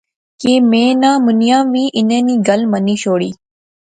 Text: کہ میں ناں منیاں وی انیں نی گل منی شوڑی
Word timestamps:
کہ 0.41 0.51
میں 0.69 0.89
ناں 1.01 1.17
منیاں 1.25 1.63
وی 1.71 1.83
انیں 1.97 2.23
نی 2.27 2.35
گل 2.47 2.61
منی 2.71 2.95
شوڑی 3.03 3.31